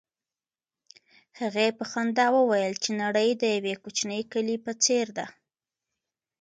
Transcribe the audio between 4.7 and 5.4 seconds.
څېر ده.